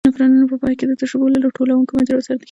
نفرونونه 0.07 0.45
په 0.51 0.57
پای 0.61 0.73
کې 0.79 0.85
د 0.87 0.93
تشو 0.99 1.15
بولو 1.21 1.43
له 1.43 1.49
ټولوونکو 1.57 1.91
مجراوو 1.99 2.25
سره 2.25 2.29
نښتي 2.35 2.37
دي. 2.37 2.39